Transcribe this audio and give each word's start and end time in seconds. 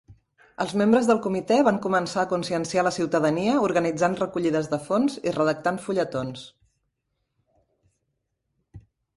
Els 0.63 0.71
membres 0.81 1.09
del 1.09 1.19
comitè 1.25 1.57
van 1.67 1.75
començar 1.83 2.21
a 2.21 2.29
conscienciar 2.31 2.85
la 2.87 2.93
ciutadania 2.95 3.59
organitzant 3.67 4.17
recollides 4.23 4.71
de 4.73 4.81
fons 4.89 5.21
i 5.33 5.35
redactant 5.37 5.79
fulletons. 5.87 6.45